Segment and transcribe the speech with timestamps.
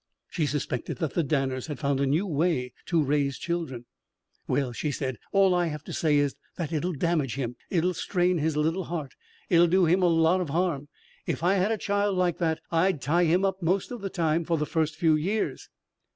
[0.31, 3.85] She suspected that the Danners had found a new way to raise children.
[4.47, 7.55] "Well," she said, "all I have to say is that it'll damage him.
[7.69, 9.13] It'll strain his little heart.
[9.47, 10.87] It'll do him a lot of harm.
[11.27, 14.43] If I had a child like that, I'd tie it up most of the time
[14.43, 15.69] for the first few years."